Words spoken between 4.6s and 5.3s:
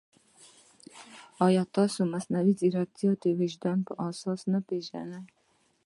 پېژني؟